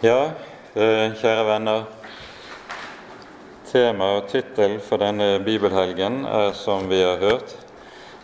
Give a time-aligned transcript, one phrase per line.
[0.00, 0.30] Ja,
[0.74, 1.80] eh, kjære venner.
[3.66, 7.56] Tema og tittel for denne bibelhelgen er, som vi har hørt,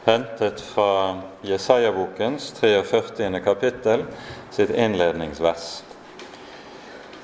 [0.04, 3.40] hentet fra Jesaja-bokens 43.
[3.42, 4.04] kapittel,
[4.54, 5.82] sitt innledningsvers.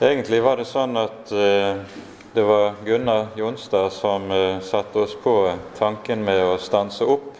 [0.03, 1.87] Egentlig var det sånn at eh,
[2.35, 5.39] det var Gunnar Jonstad som eh, satte oss på
[5.79, 7.39] tanken med å stanse opp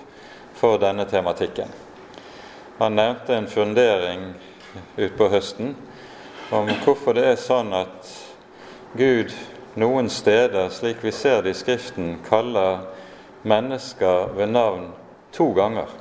[0.55, 1.75] for denne tematikken.
[2.79, 4.29] Han nevnte en fundering
[4.95, 5.75] utpå høsten
[6.51, 8.09] om hvorfor det er sånn at
[8.99, 9.31] Gud
[9.79, 12.89] noen steder, slik vi ser det i Skriften, kaller
[13.47, 14.89] mennesker ved navn
[15.31, 15.93] to ganger,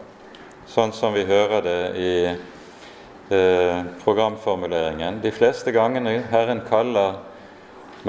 [0.69, 5.19] sånn som vi hører det i eh, programformuleringen.
[5.21, 7.19] De fleste gangene Herren kaller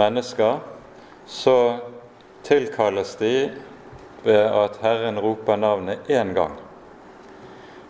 [0.00, 0.62] mennesker,
[1.28, 1.58] så
[2.46, 3.34] tilkalles de
[4.24, 6.56] ved at Herren roper navnet én gang.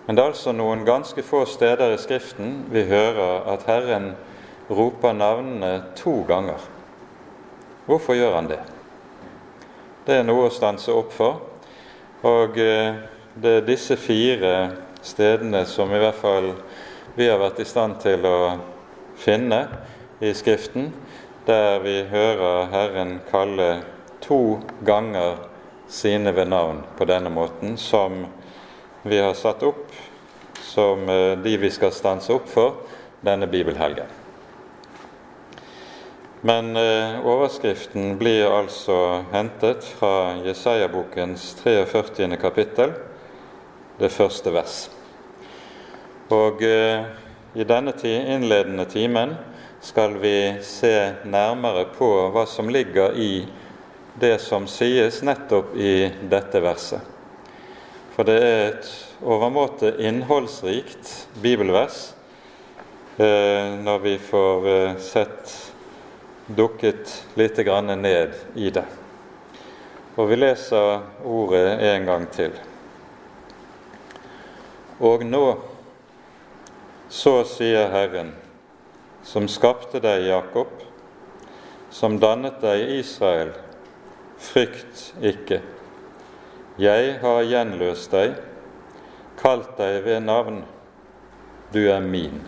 [0.07, 4.27] Men det er altså noen ganske få steder i Skriften vi hører at Herren roper
[4.71, 6.61] navnene to ganger.
[7.87, 8.61] Hvorfor gjør han det?
[10.07, 11.41] Det er noe å stanse opp for.
[12.27, 13.01] Og eh,
[13.35, 14.71] det er disse fire
[15.03, 16.53] stedene som i hvert fall
[17.17, 18.59] vi har vært i stand til å
[19.19, 19.61] finne
[20.21, 20.93] i Skriften,
[21.47, 23.71] der vi hører Herren kalle
[24.21, 25.41] to ganger
[25.91, 28.27] sine ved navn på denne måten, som
[29.03, 29.89] vi har satt opp
[30.61, 32.85] som eh, de vi skal stanse opp for
[33.25, 34.20] denne bibelhelgen.
[36.43, 42.37] Men eh, overskriften blir altså hentet fra Jesaja-bokens 43.
[42.41, 42.95] kapittel,
[44.01, 44.77] det første vers.
[46.33, 47.05] Og eh,
[47.53, 49.35] i denne innledende timen
[49.85, 50.95] skal vi se
[51.29, 53.45] nærmere på hva som ligger i
[54.21, 57.05] det som sies nettopp i dette verset.
[58.17, 58.89] For det er et
[59.21, 61.13] overmåte innholdsrikt
[61.45, 62.15] bibelvers
[63.21, 64.71] eh, når vi får
[65.05, 65.70] sett
[66.57, 67.59] dukket litt
[67.97, 68.85] ned i det.
[70.17, 72.53] Og vi leser ordet en gang til.
[75.01, 75.45] Og nå,
[77.09, 78.35] så sier Herren,
[79.23, 80.69] som skapte deg, Jakob,
[81.91, 83.55] som dannet deg, Israel,
[84.41, 85.63] frykt ikke.
[86.81, 88.37] Jeg har gjenløst deg,
[89.41, 90.65] kalt deg ved navn,
[91.73, 92.43] du er min.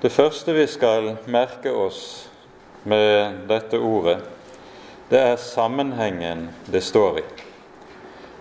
[0.00, 2.28] Det første vi skal merke oss
[2.84, 4.18] med dette ordet,
[5.08, 7.24] det er sammenhengen det står i.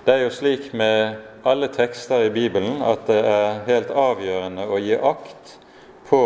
[0.03, 1.15] Det er jo slik med
[1.47, 5.55] alle tekster i Bibelen at det er helt avgjørende å gi akt
[6.09, 6.21] på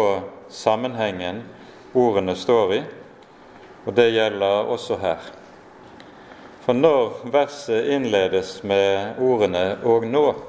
[0.49, 1.43] sammenhengen
[1.93, 2.83] ordene står i,
[3.85, 5.29] og det gjelder også her.
[6.65, 10.48] For når verset innledes med ordene 'og nå',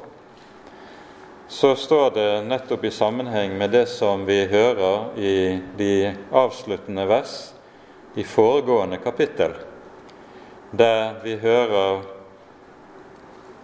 [1.50, 7.32] så står det nettopp i sammenheng med det som vi hører i de avsluttende vers
[8.14, 9.56] i foregående kapittel,
[10.70, 12.04] der vi hører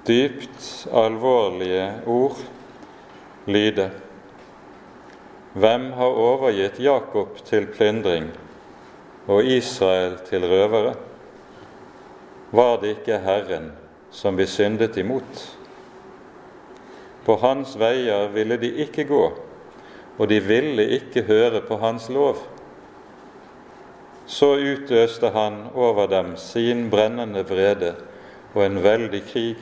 [0.06, 2.40] dypt alvorlige ord
[3.46, 3.86] lyde.
[5.54, 8.32] Hvem har overgitt Jakob til plyndring
[9.30, 10.96] og Israel til røvere?
[12.50, 13.70] Var det ikke Herren
[14.10, 15.46] som vi syndet imot?
[17.26, 19.22] På hans veier ville de ikke gå,
[20.16, 22.38] og de ville ikke høre på hans lov.
[24.30, 27.96] Så utøste han over dem sin brennende vrede
[28.54, 29.58] og en veldig krig.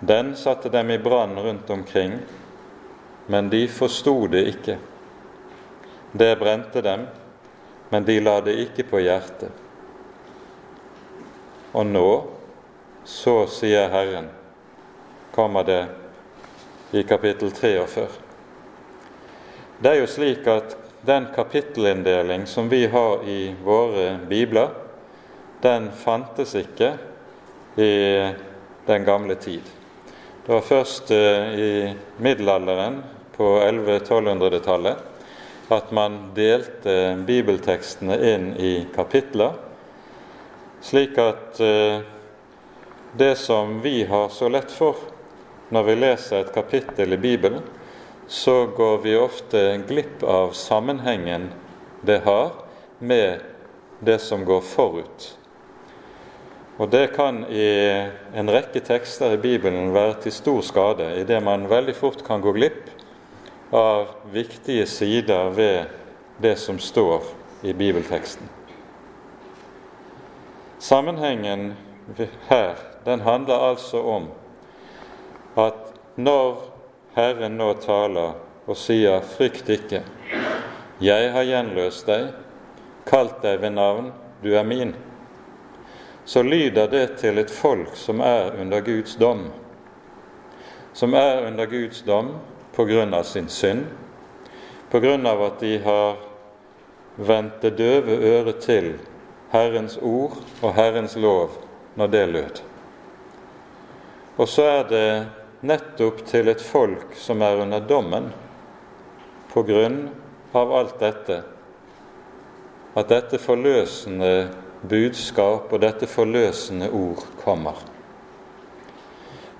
[0.00, 2.18] Den satte dem i brann rundt omkring,
[3.28, 4.78] men de forsto det ikke.
[6.12, 7.04] Det brente dem,
[7.92, 9.52] men de la det ikke på hjertet.
[11.76, 12.10] Og nå,
[13.04, 14.32] så sier Herren,
[15.36, 15.82] kommer det
[16.92, 18.06] i kapittel 43.
[19.78, 24.68] Det er jo slik at den kapittelinndeling som vi har i våre bibler,
[25.62, 26.94] den fantes ikke
[27.76, 27.92] i
[28.86, 29.62] den gamle tid.
[30.46, 31.72] Det var først eh, i
[32.18, 33.02] middelalderen,
[33.36, 34.96] på 1100-1200-tallet,
[35.72, 36.94] at man delte
[37.24, 39.54] bibeltekstene inn i kapitler,
[40.84, 42.02] slik at eh,
[43.16, 44.98] det som vi har så lett for,
[45.70, 47.62] når vi leser et kapittel i Bibelen,
[48.26, 51.50] så går vi ofte glipp av sammenhengen
[52.06, 52.52] det har
[52.98, 53.40] med
[54.00, 55.36] det som går forut.
[56.80, 57.66] Og Det kan i
[58.34, 62.40] en rekke tekster i Bibelen være til stor skade, i det man veldig fort kan
[62.40, 62.88] gå glipp
[63.72, 65.84] av viktige sider ved
[66.40, 67.22] det som står
[67.62, 68.48] i bibelteksten.
[70.80, 71.74] Sammenhengen
[72.48, 74.30] her den handler altså om
[76.24, 76.62] når
[77.16, 80.02] Herren nå taler og sier, frykt ikke,
[81.00, 82.28] jeg har gjenløst deg,
[83.08, 84.12] kalt deg ved navn,
[84.42, 84.94] du er min,
[86.24, 89.48] så lyder det til et folk som er under Guds dom,
[90.92, 92.34] som er under Guds dom
[92.76, 93.86] på grunn av sin synd,
[94.90, 96.20] på grunn av at de har
[97.16, 98.92] vendt det døve øret til
[99.50, 101.58] Herrens ord og Herrens lov
[101.98, 102.62] når det lød.
[104.36, 105.08] Og så er det
[105.60, 108.30] nettopp til et folk som er under dommen
[109.52, 110.06] på grunn
[110.56, 111.42] av alt dette,
[112.94, 114.32] at dette forløsende
[114.80, 117.76] budskap og dette forløsende ord kommer.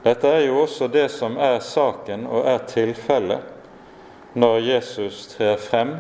[0.01, 5.99] Dette er jo også det som er saken og er tilfellet når Jesus trer frem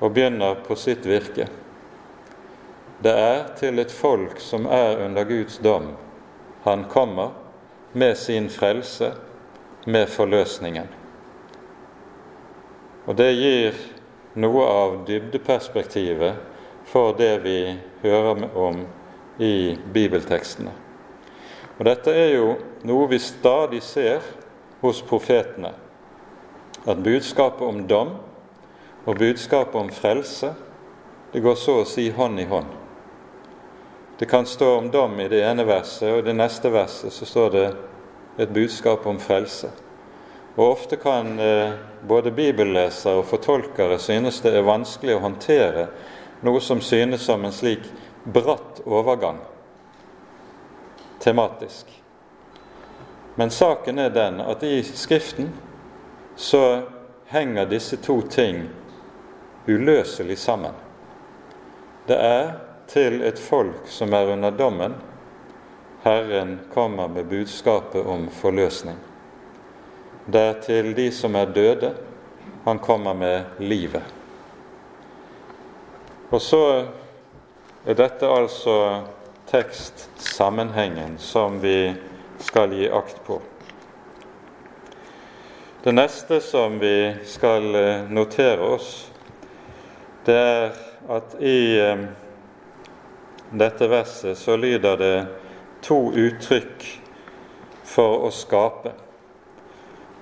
[0.00, 1.50] og begynner på sitt virke.
[3.04, 5.92] Det er til et folk som er under Guds dom,
[6.64, 7.43] han kommer
[7.94, 9.12] med sin frelse,
[9.86, 10.88] med forløsningen.
[13.06, 13.78] Og det gir
[14.40, 16.40] noe av dybdeperspektivet
[16.90, 17.58] for det vi
[18.02, 18.80] hører om
[19.38, 20.72] i bibeltekstene.
[21.78, 22.54] Og Dette er jo
[22.86, 24.22] noe vi stadig ser
[24.82, 25.72] hos profetene.
[26.86, 28.16] At budskapet om dom
[29.04, 30.54] og budskapet om frelse
[31.32, 32.83] det går så å si hånd i hånd.
[34.18, 37.26] Det kan stå om dom i det ene verset, og i det neste verset så
[37.26, 37.64] står det
[38.44, 39.70] et budskap om frelse.
[40.54, 41.72] Og Ofte kan eh,
[42.06, 45.88] både bibellesere og fortolkere synes det er vanskelig å håndtere
[46.46, 47.88] noe som synes som en slik
[48.24, 49.40] bratt overgang
[51.24, 52.02] tematisk.
[53.34, 55.50] Men saken er den at i Skriften
[56.36, 56.82] så
[57.26, 58.68] henger disse to ting
[59.66, 60.74] uløselig sammen.
[62.06, 62.52] Det er
[62.94, 64.94] til et folk som er under dommen,
[66.04, 68.96] Herren kommer med budskapet om forløsning.
[70.26, 71.90] Det er til de som er døde,
[72.64, 74.02] han kommer med livet.
[76.30, 76.62] Og så
[77.84, 78.78] er dette altså
[79.50, 81.94] tekstsammenhengen som vi
[82.40, 83.42] skal gi akt på.
[85.84, 87.72] Det neste som vi skal
[88.08, 88.90] notere oss,
[90.24, 92.04] det er at i eh,
[93.50, 95.26] dette verset så lyder det
[95.84, 96.84] to uttrykk
[97.84, 98.94] for å skape.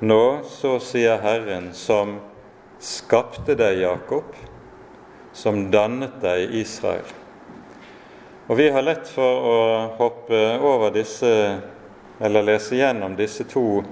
[0.03, 2.17] Nå så sier Herren som
[2.83, 4.35] skapte deg, Jakob,
[5.33, 7.07] som dannet deg, Israel.
[8.51, 9.59] Og Vi har lett for å
[10.01, 11.31] hoppe over disse,
[12.21, 13.85] eller lese gjennom disse to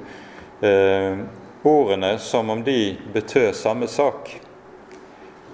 [0.60, 1.22] eh,
[1.62, 4.34] ordene som om de betød samme sak.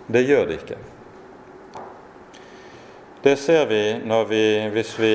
[0.06, 0.78] Det gjør de ikke.
[3.26, 4.40] Det ser vi når vi,
[4.70, 5.14] hvis vi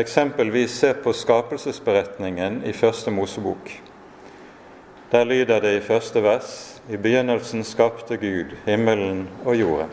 [0.00, 3.68] eksempelvis ser på skapelsesberetningen i Første Mosebok.
[5.12, 9.92] Der lyder det i første vers i begynnelsen skapte Gud himmelen og jorden.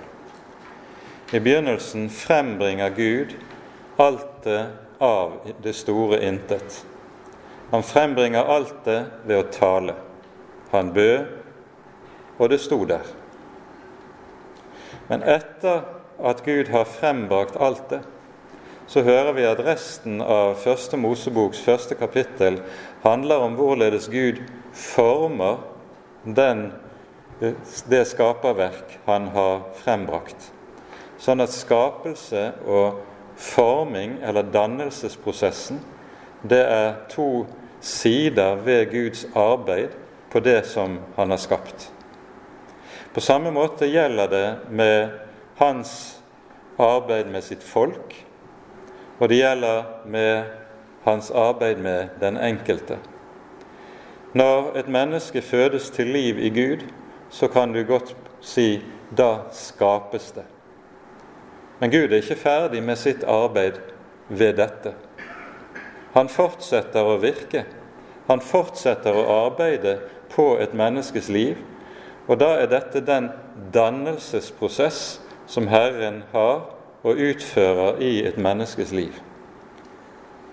[1.34, 3.36] I begynnelsen frembringer Gud
[4.00, 4.62] alt det
[5.00, 6.86] av det store intet.
[7.72, 9.98] Han frembringer alt det ved å tale.
[10.72, 11.28] Han bød,
[12.40, 13.04] og det sto der.
[15.10, 18.02] Men etter at Gud har frembrakt alt det,
[18.88, 22.60] så hører vi at resten av første Moseboks første kapittel
[23.04, 25.64] handler om hvorledes Gud former
[26.26, 26.70] den,
[27.90, 30.52] det skaperverk han har frembrakt.
[31.18, 33.02] Sånn at skapelse og
[33.36, 35.82] forming, eller dannelsesprosessen,
[36.46, 37.46] det er to
[37.82, 39.96] sider ved Guds arbeid
[40.32, 41.90] på det som han har skapt.
[43.16, 45.25] På samme måte gjelder det med
[45.58, 46.22] hans
[46.80, 48.16] arbeid med sitt folk,
[49.20, 50.44] og det gjelder med
[51.06, 52.98] hans arbeid med den enkelte.
[54.36, 56.84] Når et menneske fødes til liv i Gud,
[57.30, 58.82] så kan du godt si
[59.18, 60.44] da skapes det.
[61.80, 63.80] Men Gud er ikke ferdig med sitt arbeid
[64.30, 64.94] ved dette.
[66.16, 67.66] Han fortsetter å virke.
[68.28, 69.98] Han fortsetter å arbeide
[70.32, 71.60] på et menneskes liv.
[72.28, 73.30] Og da er dette den
[73.74, 76.62] dannelsesprosess som Herren har
[77.06, 79.14] og utfører i et menneskes liv.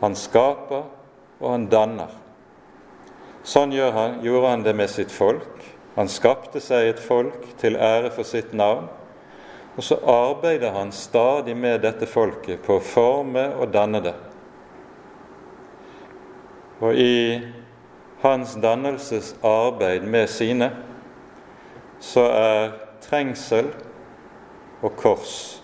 [0.02, 0.84] Han skaper,
[1.40, 2.10] og han danner.
[3.42, 5.62] Sånn han, gjorde han det med sitt folk.
[5.96, 8.88] Han skapte seg et folk til ære for sitt navn.
[9.76, 14.14] Og så arbeider han stadig med dette folket på å forme og danne det.
[16.82, 17.40] Og i
[18.22, 20.68] hans dannelsesarbeid med sine
[22.02, 23.70] så er trengsel
[24.82, 25.62] og kors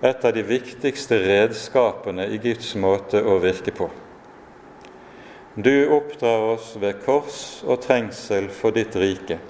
[0.00, 3.88] et av de viktigste redskapene i Guds måte å virke på.
[5.58, 9.40] Du oppdrar oss ved kors og trengsel for ditt rike,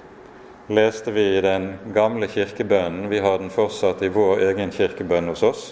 [0.73, 3.09] leste vi i den gamle kirkebønnen.
[3.11, 5.67] Vi har den fortsatt i vår egen kirkebønn hos oss.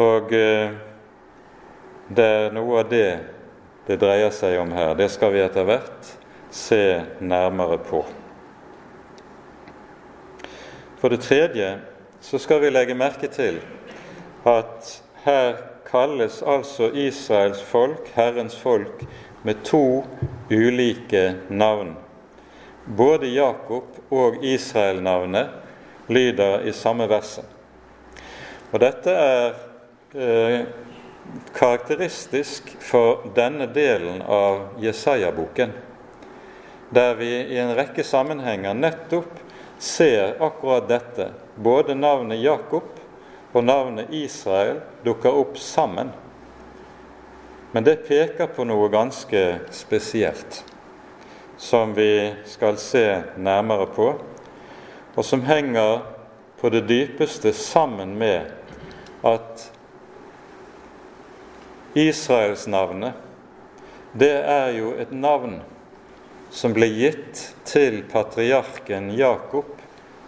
[0.00, 0.72] Og eh,
[2.08, 3.10] det er noe av det
[3.90, 4.94] det dreier seg om her.
[4.96, 6.14] Det skal vi etter hvert
[6.54, 6.82] se
[7.20, 8.04] nærmere på.
[11.00, 11.78] For det tredje
[12.20, 13.62] så skal vi legge merke til
[14.44, 14.90] at
[15.24, 15.56] her
[15.88, 19.04] kalles altså Israels folk, Herrens folk,
[19.42, 20.04] med to
[20.50, 21.96] ulike navn.
[22.96, 25.48] Både Jakob og Israel-navnet
[26.08, 27.44] lyder i samme verset.
[28.72, 29.54] Og dette er
[30.14, 30.60] eh,
[31.56, 35.72] karakteristisk for denne delen av Jesaja-boken,
[36.94, 39.48] der vi i en rekke sammenhenger nettopp
[39.80, 41.32] ser akkurat dette.
[41.54, 42.84] Både navnet Jakob
[43.52, 46.12] og navnet Israel dukker opp sammen.
[47.72, 50.60] Men det peker på noe ganske spesielt,
[51.56, 53.04] som vi skal se
[53.40, 54.10] nærmere på,
[55.14, 56.02] og som henger
[56.60, 58.50] på det dypeste sammen med
[59.24, 59.70] at
[61.94, 63.16] Israelsnavnet,
[64.12, 65.60] det er jo et navn
[66.50, 69.78] som ble gitt til patriarken Jakob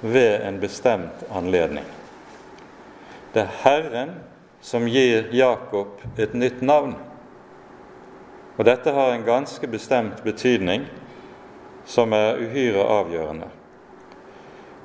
[0.00, 1.86] ved en bestemt anledning.
[3.32, 4.14] Det er Herren
[4.62, 6.94] som gir Jakob et nytt navn.
[8.56, 10.84] Og dette har en ganske bestemt betydning
[11.86, 13.48] som er uhyre avgjørende.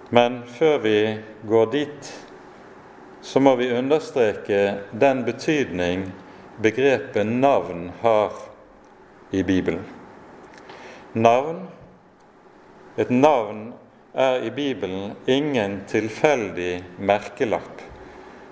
[0.09, 0.97] Men før vi
[1.45, 2.13] går dit,
[3.21, 6.07] så må vi understreke den betydning
[6.63, 8.33] begrepet navn har
[9.31, 9.96] i Bibelen.
[11.17, 11.65] Navn
[12.97, 13.73] Et navn
[14.13, 17.83] er i Bibelen ingen tilfeldig merkelapp,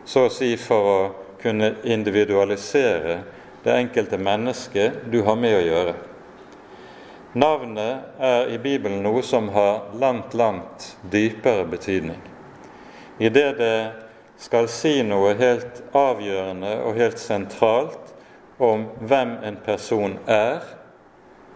[0.05, 0.99] så å si for å
[1.41, 3.15] kunne individualisere
[3.63, 5.95] det enkelte mennesket du har med å gjøre.
[7.41, 12.21] Navnet er i Bibelen noe som har langt, langt dypere betydning.
[13.17, 13.77] I det det
[14.37, 18.13] skal si noe helt avgjørende og helt sentralt
[18.61, 20.61] om hvem en person er,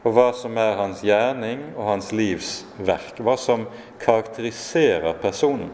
[0.03, 3.67] og hva som er hans gjerning og hans livs verk, hva som
[3.99, 5.71] karakteriserer personen.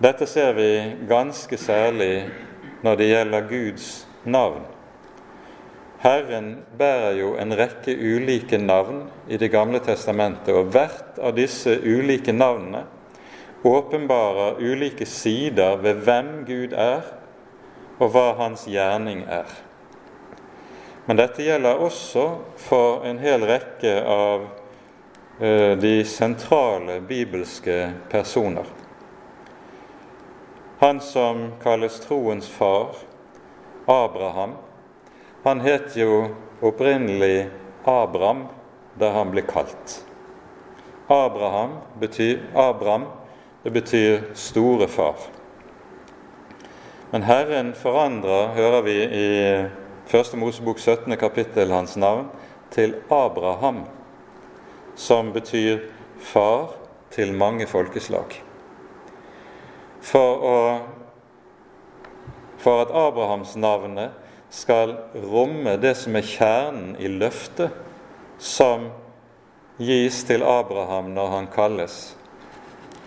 [0.00, 0.70] Dette ser vi
[1.10, 2.30] ganske særlig
[2.84, 3.88] når det gjelder Guds
[4.24, 4.62] navn.
[6.00, 11.74] Herren bærer jo en rekke ulike navn i Det gamle testamentet, og hvert av disse
[11.84, 12.86] ulike navnene
[13.64, 17.04] åpenbarer ulike sider ved hvem Gud er,
[17.98, 19.44] og hva hans gjerning er.
[21.10, 22.24] Men dette gjelder også
[22.54, 24.44] for en hel rekke av
[25.42, 27.78] eh, de sentrale bibelske
[28.12, 28.68] personer.
[30.78, 32.94] Han som kalles troens far,
[33.90, 34.54] Abraham,
[35.42, 36.28] han het jo
[36.62, 37.48] opprinnelig
[37.90, 38.46] Abram
[38.94, 39.98] da han ble kalt.
[41.10, 43.10] Abraham betyr, Abram
[43.66, 45.18] det betyr store far.
[47.10, 49.30] Men Herren forandrer, hører vi i
[50.10, 51.16] Første Mosebok 17.
[51.16, 52.24] kapittel hans navn
[52.74, 53.84] til Abraham,
[54.98, 55.84] som betyr
[56.18, 56.72] far
[57.14, 58.34] til mange folkeslag.
[60.02, 60.56] For, å,
[62.58, 64.18] for at Abrahamsnavnet
[64.50, 64.96] skal
[65.30, 67.70] romme det som er kjernen i løftet
[68.42, 68.90] som
[69.78, 72.00] gis til Abraham når han kalles.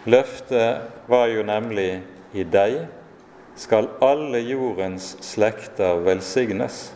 [0.08, 1.98] Løftet var jo nemlig
[2.32, 2.86] i deg
[3.56, 6.94] skal alle jordens slekter velsignes.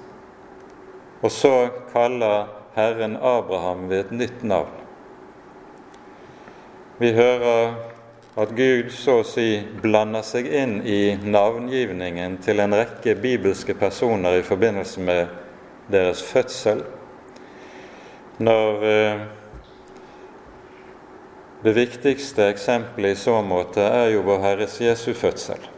[1.21, 4.73] Og så kaller Herren Abraham ved et nytt navn.
[6.97, 7.75] Vi hører
[8.37, 14.37] at Gud så å si blander seg inn i navngivningen til en rekke bibelske personer
[14.37, 15.33] i forbindelse med
[15.93, 16.83] deres fødsel.
[18.37, 19.23] Når eh,
[21.63, 25.76] det viktigste eksempelet i så måte er jo vår Herres Jesu fødsel.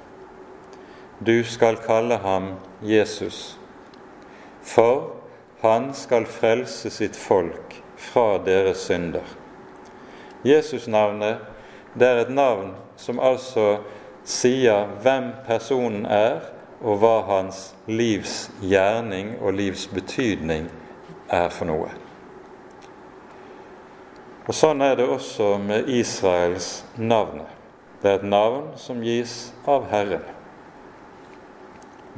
[1.19, 3.59] Du skal kalle ham Jesus,
[4.63, 5.15] for
[5.61, 9.25] han skal frelse sitt folk fra deres synder.
[10.47, 11.43] Jesus-navnet
[11.99, 13.81] det er et navn som altså
[14.23, 16.39] sier hvem personen er,
[16.79, 20.69] og hva hans livs gjerning og livs betydning
[21.27, 21.91] er for noe.
[24.47, 27.43] Og Sånn er det også med Israels navn.
[27.99, 30.38] Det er et navn som gis av Herren.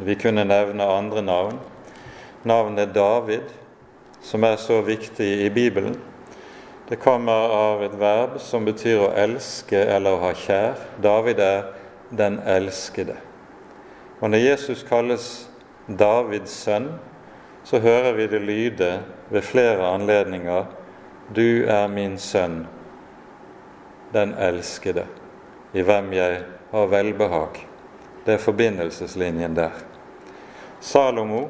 [0.05, 1.59] Vi kunne nevne andre navn.
[2.43, 3.43] Navnet David,
[4.21, 5.99] som er så viktig i Bibelen.
[6.89, 10.79] Det kommer av et verb som betyr å elske eller å ha kjær.
[11.01, 11.67] David er
[12.09, 13.19] den elskede.
[14.19, 15.27] Og når Jesus kalles
[15.85, 16.89] Davids sønn,
[17.63, 18.89] så hører vi det lyde
[19.29, 20.65] ved flere anledninger
[21.31, 22.65] Du er min sønn,
[24.11, 25.05] den elskede,
[25.73, 26.41] i hvem jeg
[26.73, 27.61] har velbehag.
[28.25, 29.90] Det er forbindelseslinjen der.
[30.81, 31.49] Salomo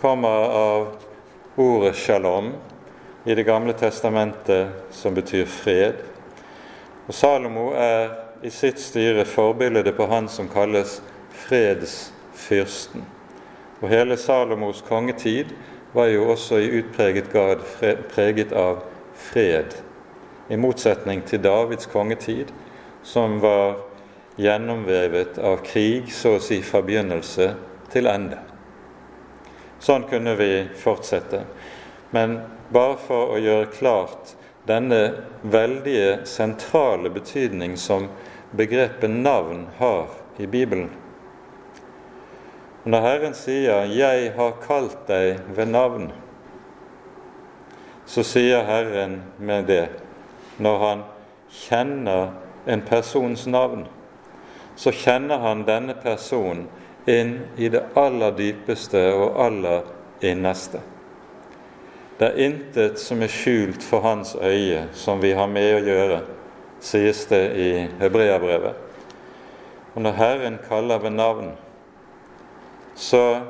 [0.00, 0.88] kommer av
[1.56, 2.52] ordet shalom
[3.24, 5.94] i Det gamle testamentet, som betyr fred.
[7.06, 8.12] Og Salomo er
[8.46, 11.00] i sitt styre forbildet på han som kalles
[11.34, 13.02] fredsfyrsten.
[13.82, 15.50] Og hele Salomos kongetid
[15.92, 17.64] var jo også i utpreget grad
[18.14, 18.84] preget av
[19.18, 19.74] fred,
[20.48, 22.54] i motsetning til Davids kongetid,
[23.02, 23.80] som var
[24.38, 27.50] gjennomvevet av krig, så å si fra begynnelse
[27.90, 28.49] til ende.
[29.80, 31.44] Sånn kunne vi fortsette.
[32.10, 32.40] Men
[32.72, 34.34] bare for å gjøre klart
[34.68, 35.00] denne
[35.42, 38.08] veldige sentrale betydning som
[38.56, 40.90] begrepet navn har i Bibelen.
[42.84, 46.12] Når Herren sier 'Jeg har kalt deg ved navn',
[48.06, 49.88] så sier Herren med det
[50.58, 51.02] når han
[51.50, 52.32] kjenner
[52.66, 53.86] en persons navn
[54.80, 56.64] så kjenner han denne personen
[57.06, 59.86] inn i det aller dypeste og aller
[60.20, 60.80] innerste.
[62.18, 66.18] Det er intet som er skjult for hans øye som vi har med å gjøre,
[66.84, 68.76] sies det i Hebreabrevet.
[69.94, 71.54] Og når Herren kaller ved navn,
[72.94, 73.40] så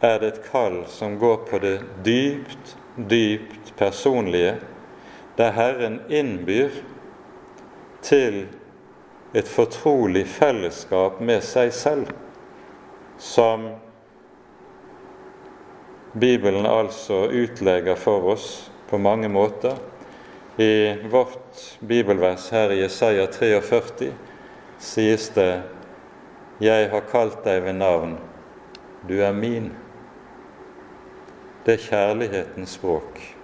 [0.00, 4.56] er det et kall som går på det dypt, dypt personlige,
[5.36, 6.72] der Herren innbyr
[8.02, 8.46] til
[9.36, 12.08] et fortrolig fellesskap med seg selv,
[13.20, 13.74] som
[16.12, 19.76] Bibelen altså utlegger for oss på mange måter.
[20.56, 24.12] I vårt bibelvers her i Jesaja 43
[24.78, 25.62] sies det
[26.60, 28.18] 'Jeg har kalt deg ved navn,
[29.08, 29.72] du er min'.
[31.66, 33.36] Det er kjærlighetens språk.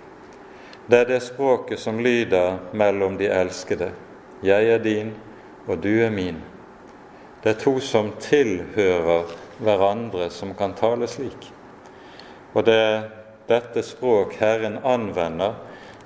[0.91, 3.93] Det er det språket som lyder mellom de elskede.
[4.43, 5.15] 'Jeg er din,
[5.67, 6.43] og du er min.
[7.45, 11.51] Det er to som tilhører hverandre, som kan tale slik.
[12.55, 13.09] Og det er
[13.49, 15.57] dette språk Herren anvender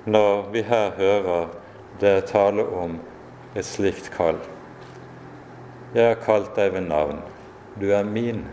[0.05, 1.51] når vi her hører
[2.01, 2.97] det tale om
[3.55, 4.39] et slikt kall.
[5.95, 7.19] Jeg har kalt deg ved navn.
[7.79, 8.45] Du er min.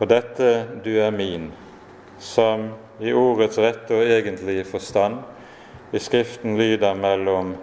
[0.00, 1.52] Og dette 'du er min',
[2.18, 2.70] som
[3.00, 5.16] i ordets rette og egentlige forstand
[5.92, 7.56] i Skriften lyder mellom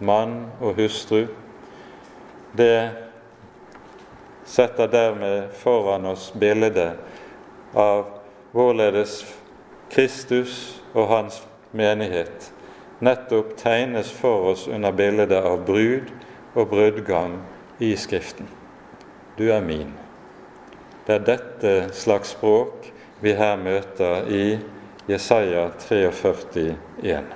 [0.00, 1.26] mann og hustru,
[2.56, 2.90] det
[4.50, 6.98] setter dermed foran oss bildet
[7.78, 8.08] av
[8.50, 9.20] hvorledes
[9.90, 12.50] Kristus og hans menighet
[13.00, 16.10] nettopp tegnes for oss under bildet av brud
[16.54, 17.38] og brudgom
[17.78, 18.48] i Skriften.
[19.38, 19.94] Du er min.
[21.06, 22.90] Det er dette slags språk
[23.22, 24.58] vi her møter i
[25.08, 27.32] Jesaja 43, 1.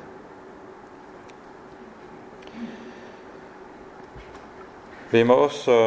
[5.10, 5.78] Vi må også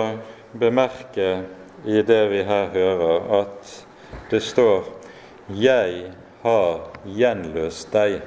[0.52, 1.44] bemerke
[1.86, 3.86] i det vi her hører, at
[4.32, 4.84] det står
[5.50, 6.12] 'Jeg
[6.44, 8.22] har gjenløst deg'.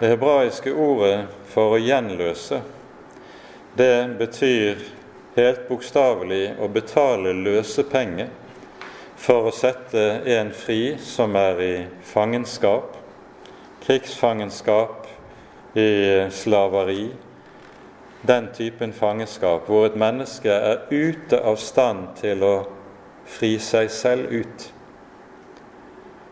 [0.00, 2.62] Det hebraiske ordet for å gjenløse,
[3.76, 4.76] det betyr
[5.36, 8.28] helt bokstavelig å betale løsepenger
[9.16, 12.96] for å sette en fri som er i fangenskap,
[13.86, 15.06] krigsfangenskap,
[15.74, 17.08] i slaveri,
[18.26, 22.54] den typen fangenskap hvor et menneske er ute av stand til å
[23.28, 24.64] fri seg selv ut,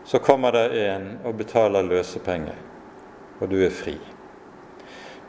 [0.05, 2.57] så kommer det en og betaler løsepenger,
[3.39, 3.95] og du er fri.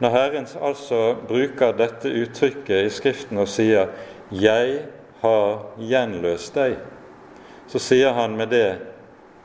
[0.03, 3.89] Når Herren altså bruker dette uttrykket i Skriften og sier
[4.33, 4.87] 'Jeg
[5.23, 6.79] har gjenløst deg',
[7.69, 8.79] så sier han med det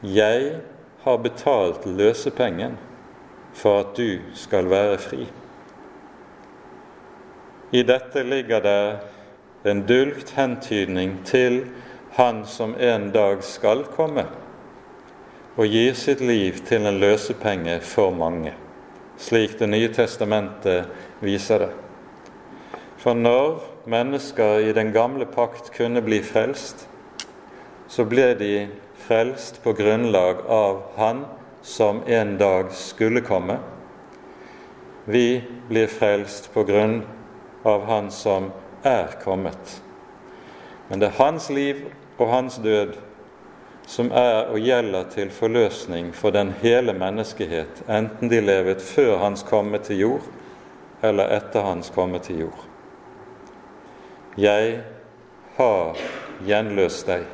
[0.03, 0.61] 'Jeg
[1.03, 2.77] har betalt løsepengen
[3.53, 5.38] for at du skal være fri'.
[7.71, 8.99] I dette ligger det
[9.69, 11.65] en dulgt hentydning til
[12.17, 14.25] Han som en dag skal komme
[15.59, 18.53] og gir sitt liv til en løsepenge for mange,
[19.19, 20.87] slik Det nye testamentet
[21.19, 21.69] viser det.
[22.97, 26.87] For når mennesker i den gamle pakt kunne bli frelst,
[27.87, 28.67] så ble de
[29.07, 31.25] frelst på grunnlag av Han
[31.61, 33.59] som en dag skulle komme.
[35.05, 37.01] Vi blir frelst på grunn
[37.63, 38.51] av Han som
[38.83, 39.81] er kommet.
[40.87, 41.85] Men det er hans liv
[42.17, 42.95] og hans død
[43.89, 49.43] som er og gjelder til forløsning for den hele menneskehet, enten de levet før hans
[49.43, 50.27] komme til jord
[51.01, 52.65] eller etter hans komme til jord.
[54.37, 54.81] Jeg
[55.57, 55.97] har
[56.45, 57.25] gjenløst deg,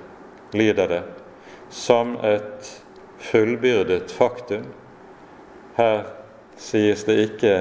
[0.55, 1.01] lyder det,
[1.69, 2.71] som et
[3.19, 4.63] fullbyrdet faktum.
[5.75, 6.05] Her
[6.57, 7.55] sies det ikke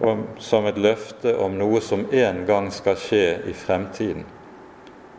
[0.00, 4.24] om, som et løfte om noe som en gang skal skje i fremtiden,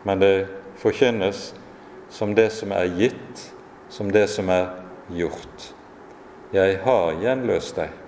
[0.02, 0.34] men det
[0.82, 1.52] forkynnes
[2.10, 3.48] som det som er gitt,
[3.88, 4.68] som det som er
[5.14, 5.72] gjort.
[6.52, 7.98] Jeg har gjenløst deg.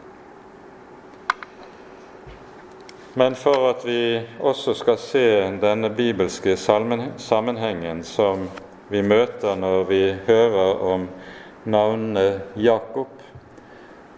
[3.15, 5.27] Men for at vi også skal se
[5.63, 8.49] denne bibelske sammenhengen som
[8.91, 11.07] vi møter når vi hører om
[11.65, 13.23] navnene Jakob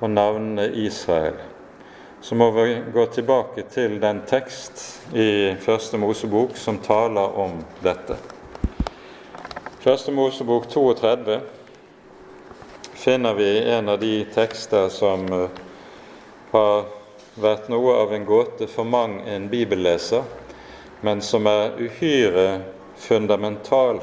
[0.01, 1.37] og navnene Israel,
[2.27, 4.81] så må vi gå tilbake til den tekst
[5.15, 7.53] i Første Mosebok som taler om
[7.85, 8.17] dette.
[9.85, 11.37] Første Mosebok 32
[12.99, 15.63] finner vi en av de tekster som eh,
[16.51, 16.91] har
[17.39, 20.27] vært noe av en gåte for mang en bibelleser,
[21.07, 22.49] men som er uhyre
[23.07, 24.03] fundamental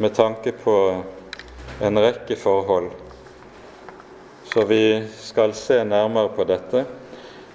[0.00, 0.80] med tanke på
[1.84, 3.01] en rekke forhold.
[4.52, 6.84] Så vi skal se nærmere på dette.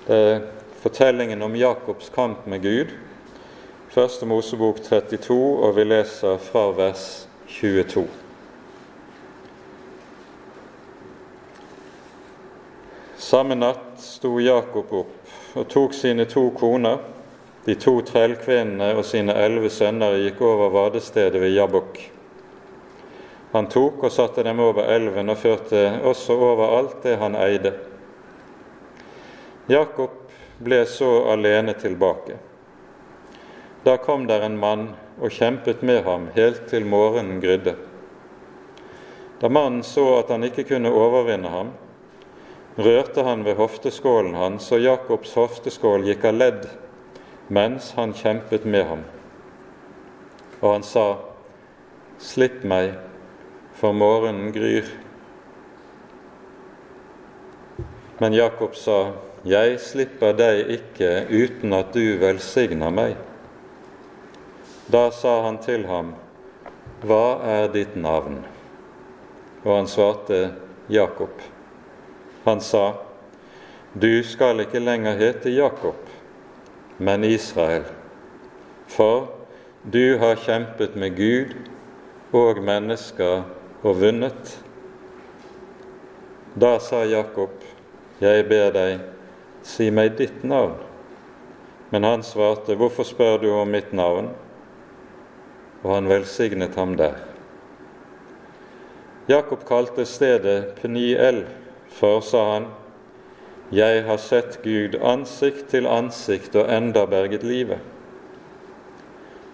[0.07, 0.39] Det er
[0.81, 2.95] fortellingen om Jakobs kamp med Gud,
[3.93, 8.07] Første Mosebok 32, og vi leser fra vers 22.
[13.17, 16.97] Samme natt sto Jakob opp og tok sine to koner,
[17.65, 22.16] de to trellkvinnene og sine elleve sønner gikk over vadestedet ved Jabbok.
[23.57, 27.71] Han tok og satte dem over elven og førte også over alt det han eide.
[29.65, 30.27] Jakob
[30.61, 32.37] ble så alene tilbake.
[33.81, 37.73] Da kom der en mann og kjempet med ham helt til morgenen grydde.
[39.41, 41.73] Da mannen så at han ikke kunne overvinne ham,
[42.77, 46.69] rørte han ved hofteskålen hans, og Jakobs hofteskål gikk av ledd
[47.49, 49.03] mens han kjempet med ham.
[50.61, 51.07] Og han sa,
[52.21, 52.93] Slipp meg,
[53.77, 54.85] for morgenen gryr.
[58.17, 59.13] Men Jakob sa,
[59.45, 63.13] Jeg slipper deg ikke uten at du velsigner meg.
[64.89, 66.15] Da sa han til ham,
[67.05, 68.41] Hva er ditt navn?
[69.63, 70.55] Og han svarte,
[70.89, 71.37] Jakob.
[72.45, 72.97] Han sa,
[73.93, 76.01] Du skal ikke lenger hete Jakob,
[76.97, 77.85] men Israel,
[78.87, 79.29] for
[79.85, 81.53] du har kjempet med Gud
[82.33, 83.45] og mennesker
[83.83, 84.57] og vunnet.
[86.55, 87.53] Da sa Jakob,
[88.21, 89.01] Jeg ber deg,
[89.61, 90.79] si meg ditt navn.
[91.91, 94.31] Men han svarte, Hvorfor spør du om mitt navn?
[95.83, 97.19] Og han velsignet ham der.
[99.27, 101.45] Jakob kalte stedet Peniel,
[101.93, 102.67] for, sa han,
[103.69, 107.83] jeg har sett Gud ansikt til ansikt og enda berget livet.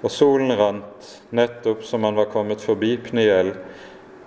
[0.06, 3.56] Og solen rant nettopp som han var kommet forbi Pniel,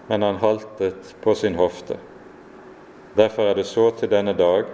[0.07, 1.97] men han haltet på sin hofte.
[3.15, 4.65] Derfor er det så til denne dag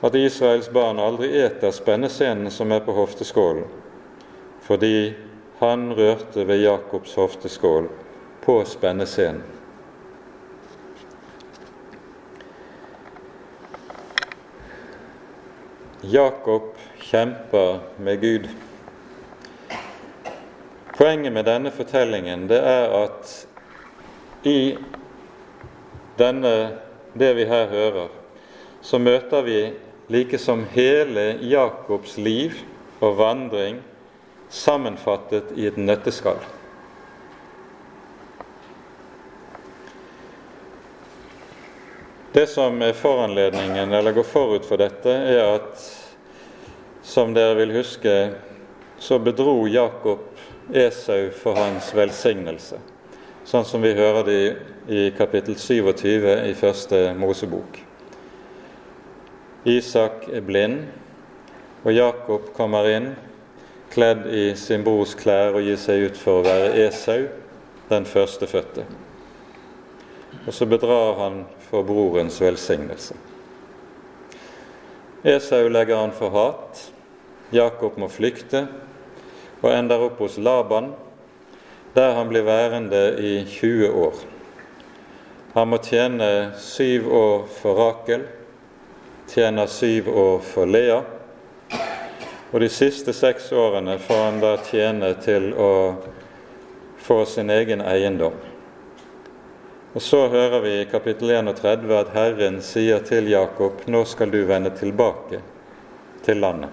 [0.00, 3.66] at Israels barn aldri eter spennescenen som er på hofteskålen,
[4.64, 5.12] fordi
[5.60, 7.90] han rørte ved Jakobs hofteskål
[8.40, 9.42] på spennescenen.
[16.00, 18.48] Jakob kjemper med Gud.
[20.96, 23.34] Poenget med denne fortellingen det er at
[24.46, 24.76] i
[26.18, 26.54] denne,
[27.12, 28.08] det vi her hører,
[28.82, 29.60] så møter vi
[30.10, 32.56] like som hele Jakobs liv
[33.00, 33.80] og vandring
[34.50, 36.40] sammenfattet i et nøtteskall.
[42.32, 45.82] Det som er foranledningen, eller går forut for dette, er at
[47.02, 48.14] som dere vil huske,
[49.02, 50.28] så bedro Jakob
[50.70, 52.78] Esau for hans velsignelse,
[53.50, 54.42] sånn som vi hører det
[54.86, 57.80] i, kapittel 27 i første Mosebok.
[59.66, 60.84] Isak er blind,
[61.82, 63.08] og Jakob kommer inn
[63.90, 67.26] kledd i sin brors klær og gir seg ut for å være Esau,
[67.90, 68.86] den førstefødte.
[70.44, 73.18] Og så bedrar han for brorens velsignelse.
[75.26, 76.86] Esau legger han for hat,
[77.50, 78.68] Jakob må flykte
[79.58, 80.92] og ender opp hos Laban,
[81.94, 84.14] der han blir værende i 20 år.
[85.54, 88.22] Han må tjene syv år for Rakel,
[89.28, 91.00] tjener syv år for Lea,
[92.50, 95.72] og de siste seks årene får han da tjene til å
[96.98, 98.38] få sin egen eiendom.
[99.94, 104.44] Og Så hører vi i kapittel 31 at Herren sier til Jakob, nå skal du
[104.46, 105.42] vende tilbake
[106.22, 106.70] til landet.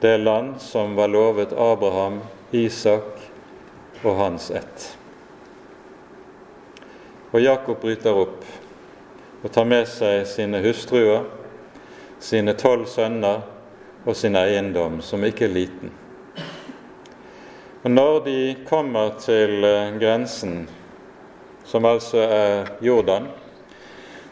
[0.00, 2.20] det land som var lovet Abraham,
[2.56, 3.20] Isak
[4.02, 4.86] og hans ett.
[7.32, 8.44] Og Jakob bryter opp
[9.42, 11.26] og tar med seg sine hustruer,
[12.22, 13.44] sine tolv sønner
[14.06, 15.92] og sin eiendom, som ikke er liten.
[17.84, 20.64] Og Når de kommer til eh, grensen,
[21.64, 23.28] som altså er Jordan,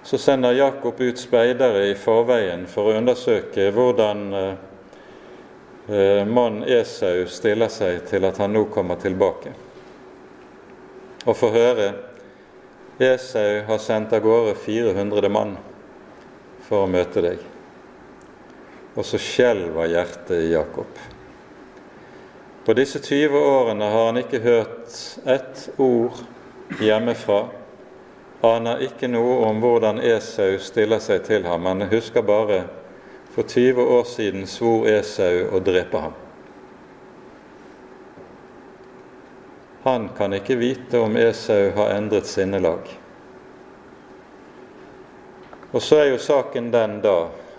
[0.02, 4.56] så sender Jakob ut speidere i forveien for å undersøke hvordan eh,
[5.86, 9.52] mannen Esau stiller seg til at han nå kommer tilbake,
[11.24, 11.88] og får høre
[13.02, 15.56] Esau har sendt av gårde 400 mann
[16.64, 17.40] for å møte deg.
[18.94, 21.00] Og så skjelver hjertet i Jakob.
[22.64, 24.94] På disse 20 årene har han ikke hørt
[25.26, 26.22] ett ord
[26.80, 27.42] hjemmefra.
[28.46, 31.66] Aner ikke noe om hvordan Esau stiller seg til ham.
[31.66, 32.64] men husker bare
[33.34, 36.12] for 20 år siden svor Esau å drepe ham.
[39.82, 42.86] Han kan ikke vite om Esau har endret sinnelag.
[45.74, 47.16] Og så er jo saken den da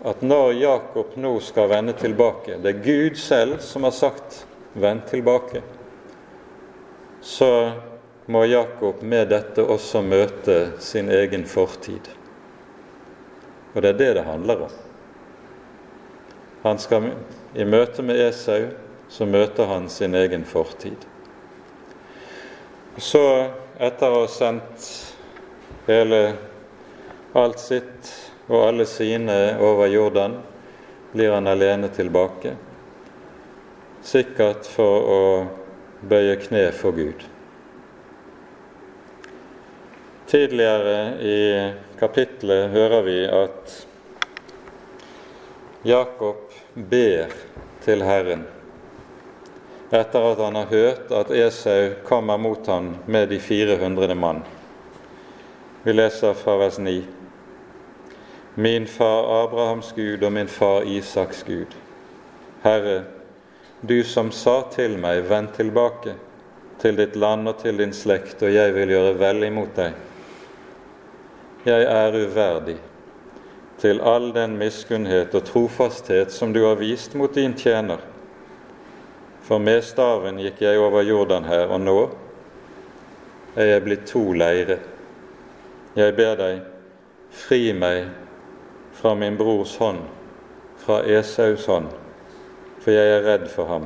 [0.07, 5.01] at når Jakob nå skal vende tilbake Det er Gud selv som har sagt 'vend
[5.11, 5.61] tilbake'.
[7.21, 7.71] Så
[8.25, 12.09] må Jakob med dette også møte sin egen fortid.
[13.73, 14.85] Og det er det det handler om.
[16.65, 17.12] Han skal,
[17.54, 18.71] I møte med Esau
[19.08, 20.97] så møter han sin egen fortid.
[22.97, 23.21] Så,
[23.78, 24.88] etter å ha sendt
[25.86, 26.21] hele
[27.38, 28.10] alt sitt
[28.47, 30.39] og alle sine over Jordan,
[31.13, 32.56] blir han alene tilbake,
[34.01, 35.23] sikkert for å
[36.01, 37.30] bøye kne for Gud.
[40.34, 41.41] Tidligere i
[41.99, 43.84] kapitlet hører vi at
[45.86, 46.36] Jakob
[46.74, 47.30] ber
[47.86, 48.48] til Herren
[49.93, 54.39] etter at han har hørt at Esau kommer mot ham med de 400 mann.
[55.84, 56.95] Vi leser fra vers 9.
[58.56, 61.78] Min far Abrahams Gud og min far Isaks Gud.
[62.63, 63.04] Herre,
[63.82, 66.17] du som sa til meg, vend tilbake
[66.82, 69.93] til ditt land og til din slekt, og jeg vil gjøre vel imot deg.
[71.69, 72.80] Jeg er uverdig
[73.81, 78.03] til all den miskunnhet og trofasthet som du har vist mot din tjener
[79.45, 81.99] for med staven gikk jeg over Jordan her, og nå
[83.53, 84.79] er jeg blitt to leire.
[85.93, 86.63] Jeg ber deg,
[87.29, 88.07] fri meg
[88.97, 90.01] fra min brors hånd,
[90.81, 91.91] fra Esaus hånd,
[92.81, 93.85] for jeg er redd for ham,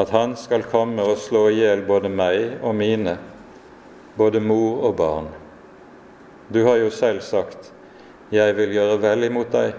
[0.00, 3.18] at han skal komme og slå i hjel både meg og mine,
[4.16, 5.28] både mor og barn.
[6.48, 7.74] Du har jo selv sagt,
[8.30, 9.76] jeg vil gjøre vel imot deg.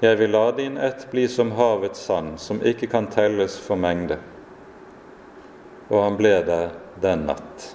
[0.00, 4.16] Jeg vil la din ett bli som havets sand, som ikke kan telles for mengde.
[5.90, 6.70] Og han ble der
[7.02, 7.66] den natt.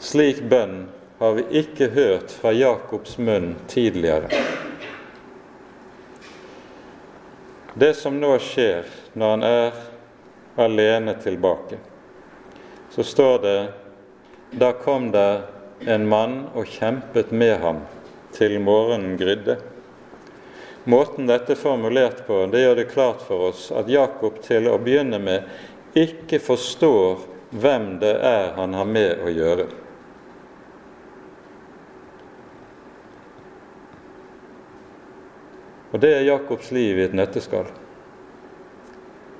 [0.00, 0.86] Slik bønn
[1.20, 4.28] har vi ikke hørt fra Jakobs munn tidligere.
[7.74, 9.80] Det som nå skjer når han er
[10.64, 11.78] alene tilbake,
[12.90, 13.58] så står det
[14.54, 17.84] da kom det en mann og kjempet med ham
[18.34, 19.58] til morgenen grydde.
[20.84, 24.76] Måten dette er formulert på, det gjør det klart for oss at Jakob til å
[24.82, 29.66] begynne med ikke forstår hvem det er han har med å gjøre.
[35.94, 37.68] Og det er Jakobs liv i et nøtteskall.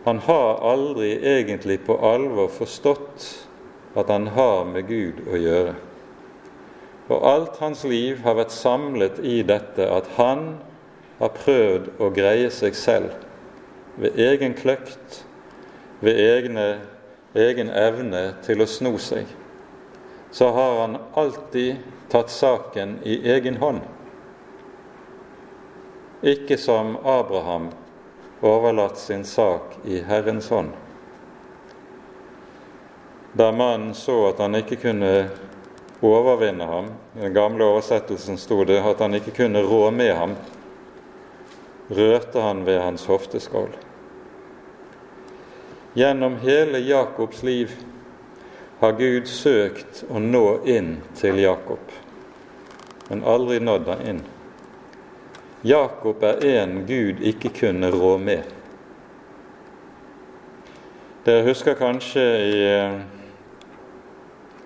[0.04, 3.26] Han har aldri egentlig på alvor forstått
[3.98, 5.74] at han har med Gud å gjøre.
[7.08, 10.54] Og alt hans liv har vært samlet i dette at han
[11.18, 13.12] har prøvd å greie seg selv
[14.00, 15.20] ved egen kløkt,
[16.00, 16.68] ved egne,
[17.34, 19.28] egen evne til å sno seg.
[20.34, 23.84] Så har han alltid tatt saken i egen hånd.
[26.24, 27.68] Ikke som Abraham
[28.42, 30.72] overlatt sin sak i Herrens hånd.
[33.34, 35.12] Da mannen så at han ikke kunne
[36.10, 36.92] overvinne ham.
[37.16, 40.36] I den gamle oversettelsen sto det at han ikke kunne rå med ham.
[41.88, 43.72] Rørte han ved hans hofteskål.
[45.94, 47.70] Gjennom hele Jakobs liv
[48.80, 51.92] har Gud søkt å nå inn til Jakob,
[53.08, 54.22] men aldri nådd han inn.
[55.64, 58.42] Jakob er en Gud ikke kunne rå med.
[61.24, 62.98] Dere husker kanskje i eh,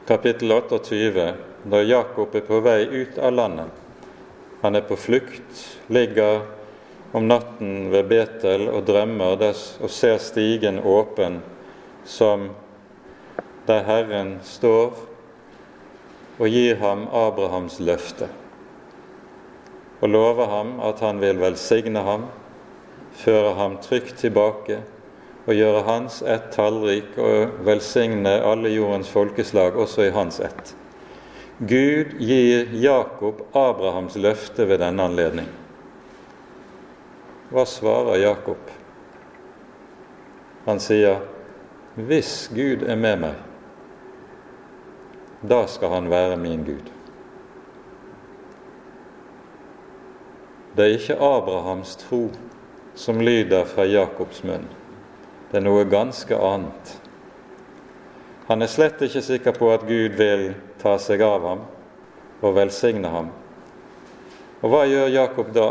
[0.09, 3.67] kapittel 28, da Jakob er på vei ut av landet.
[4.63, 5.61] Han er på flukt,
[5.93, 6.47] ligger
[7.13, 11.43] om natten ved Betel og drømmer og ser stigen åpen
[12.09, 12.49] som
[13.69, 14.97] der Herren står
[16.39, 18.33] og gir ham Abrahams løfte
[20.01, 22.31] og lover ham at han vil velsigne ham,
[23.19, 24.81] føre ham trygt tilbake
[25.49, 30.75] og gjøre hans ett tallrik og velsigne alle jordens folkeslag, også i hans ett.
[31.59, 35.49] Gud gir Jakob Abrahams løfte ved denne anledning.
[37.49, 38.61] Hva svarer Jakob?
[40.67, 41.21] Han sier,
[41.97, 43.35] 'Hvis Gud er med meg,
[45.49, 46.93] da skal han være min Gud'.
[50.77, 52.31] Det er ikke Abrahams tro
[52.95, 54.78] som lyder fra Jakobs munn.
[55.51, 56.95] Det er noe ganske annet.
[58.49, 61.63] Han er slett ikke sikker på at Gud vil ta seg av ham
[62.41, 63.31] og velsigne ham.
[64.61, 65.71] Og hva gjør Jakob da?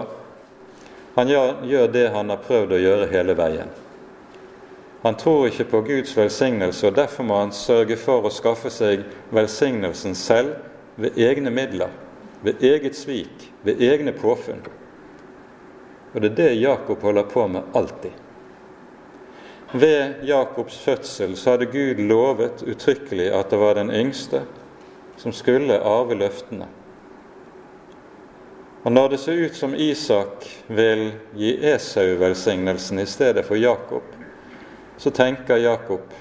[1.17, 3.71] Han gjør, det han har prøvd å gjøre hele veien.
[5.01, 9.05] Han tror ikke på Guds velsignelse, og derfor må han sørge for å skaffe seg
[9.33, 10.57] velsignelsen selv
[10.97, 11.93] ved egne midler,
[12.45, 14.61] ved eget svik, ved egne påfunn.
[16.13, 18.26] Og det er det Jakob holder på med alltid.
[19.71, 24.45] Ved Jakobs fødsel så hadde Gud lovet uttrykkelig at det var den yngste
[25.17, 26.69] som skulle arve løftene.
[28.83, 34.03] Og når det ser ut som Isak vil gi Esau velsignelsen i stedet for Jakob,
[34.97, 36.15] så tenker Jakob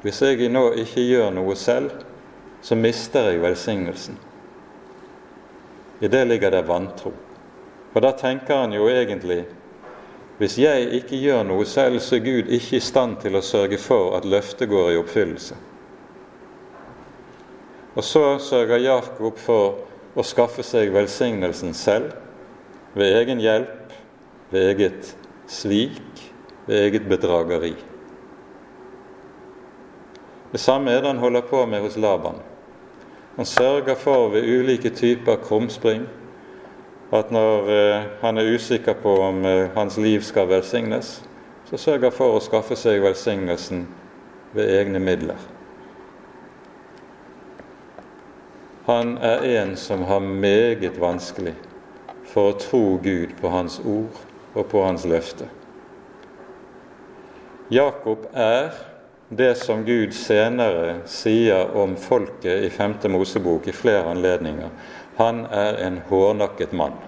[0.00, 1.90] hvis jeg nå ikke gjør noe selv,
[2.64, 4.16] så mister jeg velsignelsen.
[6.00, 7.12] I det ligger det vantro.
[7.92, 9.42] Og da tenker han jo egentlig
[10.40, 13.76] hvis jeg ikke gjør noe selv, så er Gud ikke i stand til å sørge
[13.76, 15.56] for at løftet går i oppfyllelse.
[17.92, 19.82] Og så sørger Jakob for
[20.16, 22.14] å skaffe seg velsignelsen selv,
[22.96, 23.92] ved egen hjelp,
[24.48, 25.10] ved eget
[25.44, 26.22] svik,
[26.64, 27.74] ved eget bedrageri.
[30.54, 32.40] Det samme er det han holder på med hos Laban.
[33.36, 36.08] Han sørger for ved ulike typer krumspring
[37.12, 41.22] at når eh, han er usikker på om eh, hans liv skal velsignes,
[41.70, 43.86] så sørger for å skaffe seg velsignelsen
[44.54, 45.38] ved egne midler.
[48.86, 51.54] Han er en som har meget vanskelig
[52.30, 54.22] for å tro Gud på Hans ord
[54.54, 55.46] og på Hans løfte.
[57.70, 58.72] Jakob er
[59.30, 62.96] det som Gud senere sier om folket i 5.
[63.14, 64.72] Mosebok i flere anledninger.
[65.16, 66.98] Han er en hårnakket mann.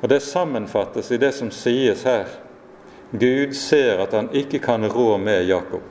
[0.00, 2.26] Og Det sammenfattes i det som sies her.
[3.10, 5.84] Gud ser at han ikke kan rå med Jakob.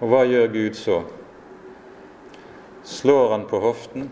[0.00, 1.02] Og hva gjør Gud så?
[2.82, 4.08] Slår han på hoften,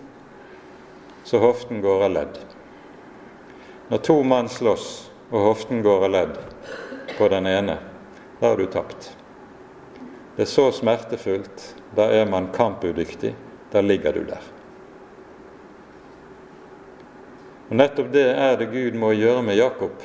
[1.25, 2.37] så hoften går av ledd.
[3.89, 4.91] Når to mann slåss,
[5.31, 6.37] og hoften går av ledd
[7.17, 7.79] på den ene,
[8.41, 9.13] da har du tapt.
[10.41, 11.75] Det er så smertefullt.
[11.93, 13.35] Da er man kampudyktig.
[13.69, 14.45] Da ligger du der.
[17.69, 20.01] Og Nettopp det er det Gud må gjøre med Jakob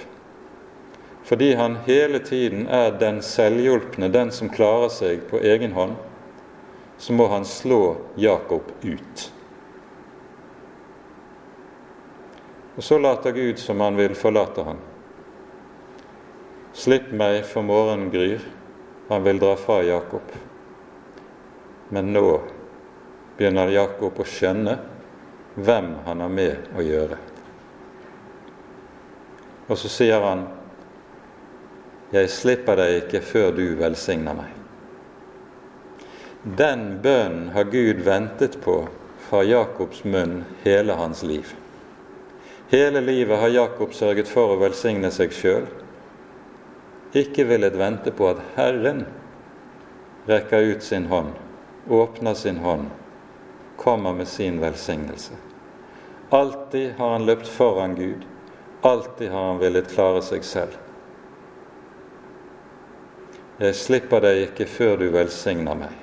[1.26, 5.95] fordi han hele tiden er den selvhjulpne, den som klarer seg på egen hånd,
[7.02, 9.24] så må han slå Jakob ut.
[12.76, 14.84] Og så later Gud som han vil forlate ham.
[16.78, 18.45] Slipp meg, for morgenen gryr.
[19.08, 20.34] Han vil dra fra Jakob.
[21.89, 22.41] Men nå
[23.38, 24.78] begynner Jakob å skjønne
[25.56, 27.18] hvem han har med å gjøre.
[29.68, 30.48] Og så sier han
[32.12, 34.54] 'Jeg slipper deg ikke før du velsigner meg'.
[36.58, 38.88] Den bønnen har Gud ventet på
[39.30, 41.56] fra Jakobs munn hele hans liv.
[42.70, 45.65] Hele livet har Jakob sørget for å velsigne seg sjøl,
[47.15, 49.06] ikke villet vente på at Herren
[50.28, 51.34] rekker ut sin hånd,
[51.88, 52.89] åpner sin hånd,
[53.78, 55.33] kommer med sin velsignelse.
[56.29, 58.25] Alltid har han løpt foran Gud,
[58.81, 60.79] alltid har han villet klare seg selv.
[63.62, 65.94] Jeg slipper deg ikke før du velsigner meg.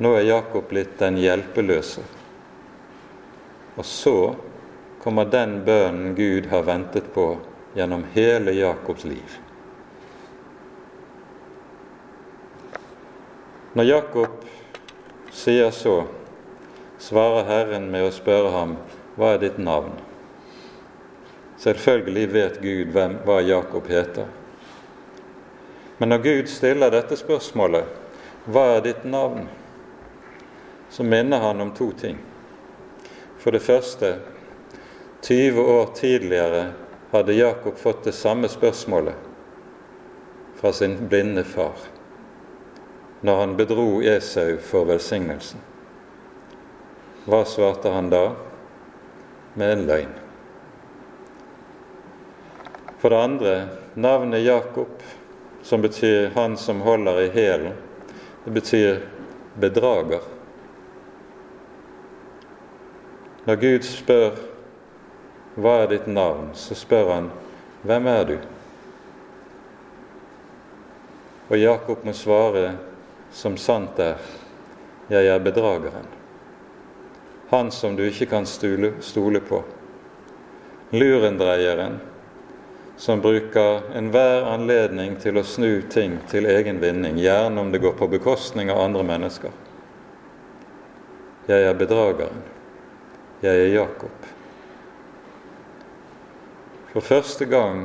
[0.00, 2.00] Nå er Jakob blitt den hjelpeløse.
[3.76, 4.14] Og så
[5.02, 7.34] kommer den bønnen Gud har ventet på
[7.74, 9.38] gjennom hele Jakobs liv.
[13.72, 14.44] Når Jakob
[15.30, 16.04] sier så,
[16.98, 18.74] svarer Herren med å spørre ham,
[19.14, 19.94] hva er ditt navn?
[21.60, 24.26] Selvfølgelig vet Gud hvem, hva Jakob heter.
[26.00, 27.84] Men når Gud stiller dette spørsmålet
[28.48, 29.48] 'Hva er ditt navn?',
[30.90, 32.18] så minner han om to ting.
[33.38, 34.18] For det første,
[35.22, 36.72] 20 år tidligere
[37.10, 39.14] hadde Jakob fått det samme spørsmålet
[40.60, 41.76] fra sin blinde far
[43.20, 45.60] når han bedro Esau for velsignelsen.
[47.28, 48.30] Hva svarte han da?
[49.54, 50.14] Med en løgn.
[53.00, 53.54] For det andre,
[53.94, 55.02] navnet Jakob,
[55.62, 57.76] som betyr 'han som holder i hælen',
[58.44, 59.00] det betyr
[59.60, 60.20] bedrager.
[63.46, 64.30] Når Gud spør
[65.60, 67.30] 'Hva er ditt navn?', så spør han
[67.84, 68.38] 'Hvem er du?'
[71.50, 72.76] Og Jakob må svare
[73.32, 74.16] som sant er
[75.10, 76.06] 'Jeg er bedrageren'.
[77.50, 79.64] Han som du ikke kan stole, på.
[80.90, 82.00] Lurendreieren
[82.96, 87.92] som bruker enhver anledning til å snu ting til egen vinning, gjerne om det går
[87.92, 89.50] på bekostning av andre mennesker.
[91.46, 92.42] Jeg er bedrageren.
[93.42, 94.28] Jeg er Jakob.
[96.90, 97.84] For første gang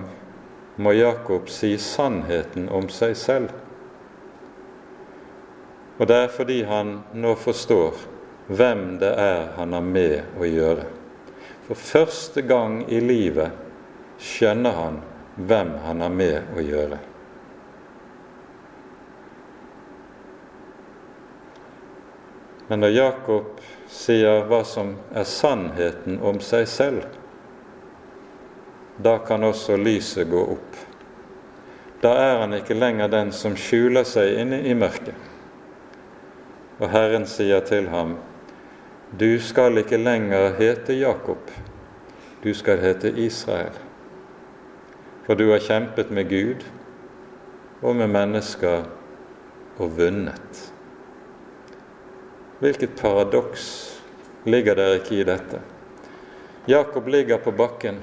[0.81, 3.51] må Jakob si sannheten om seg selv.
[5.99, 8.01] Og det er fordi han nå forstår
[8.49, 10.87] hvem det er han har med å gjøre.
[11.67, 13.53] For første gang i livet
[14.21, 14.97] skjønner han
[15.35, 16.99] hvem han har med å gjøre.
[22.67, 27.05] Men når Jakob sier hva som er sannheten om seg selv,
[28.97, 30.77] da kan også lyset gå opp.
[32.01, 35.15] Da er han ikke lenger den som skjuler seg inne i mørket.
[36.79, 38.17] Og Herren sier til ham,
[39.15, 41.51] du skal ikke lenger hete Jakob,
[42.43, 43.75] du skal hete Israel.
[45.25, 46.65] For du har kjempet med Gud
[47.81, 48.83] og med mennesker
[49.77, 50.65] og vunnet.
[52.59, 53.65] Hvilket paradoks
[54.45, 55.61] ligger der ikke i dette?
[56.67, 57.97] Jakob ligger på bakken,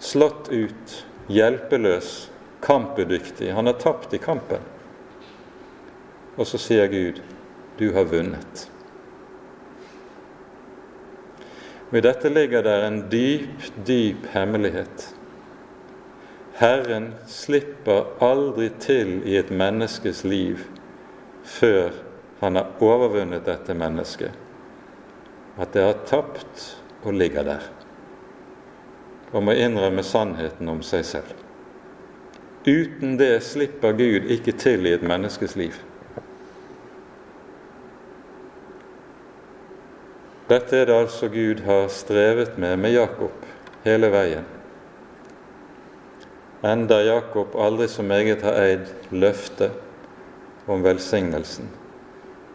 [0.00, 2.30] slått ut, hjelpeløs,
[2.64, 3.52] kampudyktig.
[3.52, 4.64] Han har tapt i kampen.
[6.36, 7.22] Og så sier Gud,
[7.78, 8.68] 'Du har vunnet'.
[11.90, 15.14] Ved dette ligger der en dyp, dyp hemmelighet.
[16.54, 20.58] Herren slipper aldri til i et menneskes liv
[21.42, 21.90] før
[22.40, 24.30] han har overvunnet dette mennesket,
[25.58, 27.64] at det har tapt og ligger der,
[29.32, 31.34] og må innrømme sannheten om seg selv.
[32.66, 35.76] Uten det slipper Gud ikke til i et menneskes liv.
[40.50, 43.46] Dette er det altså Gud har strevet med med Jakob
[43.84, 44.48] hele veien
[46.62, 49.72] enda Jakob aldri så meget har eid løftet
[50.68, 51.68] om velsignelsen.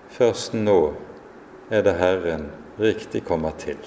[0.10, 0.94] Først nå
[1.74, 2.50] er det Herren
[2.80, 3.80] riktig kommer til.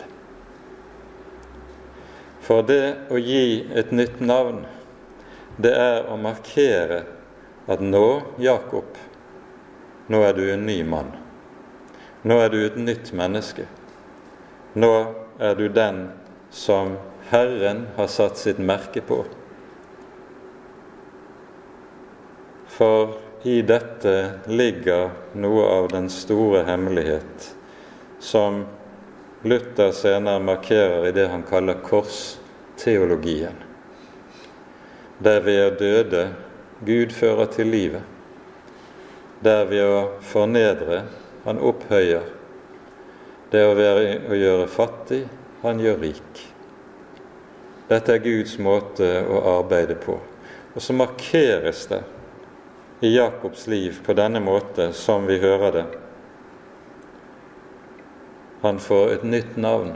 [2.49, 4.63] For det å gi et nytt navn,
[5.61, 7.03] det er å markere
[7.69, 8.07] at nå,
[8.41, 8.97] Jakob,
[10.09, 11.11] nå er du en ny mann.
[12.25, 13.67] Nå er du et nytt menneske.
[14.81, 14.93] Nå
[15.37, 16.07] er du den
[16.49, 16.97] som
[17.29, 19.21] Herren har satt sitt merke på.
[22.73, 24.17] For i dette
[24.49, 27.53] ligger noe av den store hemmelighet
[28.25, 28.65] som
[29.43, 33.55] Luther senere markerer i det han kaller korsteologien.
[35.19, 36.25] Der ved å døde
[36.87, 38.03] Gud fører til livet.
[39.43, 41.05] Der ved å fornedre
[41.45, 42.27] han opphøyer.
[43.51, 45.23] Det å, være, å gjøre fattig
[45.63, 46.43] han gjør rik.
[47.89, 50.19] Dette er Guds måte å arbeide på.
[50.75, 52.03] Og så markeres det
[53.07, 55.87] i Jakobs liv på denne måte som vi hører det.
[58.63, 59.93] Han får et nytt navn.